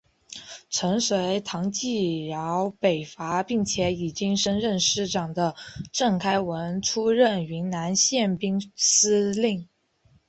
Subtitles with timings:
[0.71, 5.55] 曾随唐继尧北伐并且已经升任师长的
[5.91, 9.69] 郑开文出任云南宪兵司令。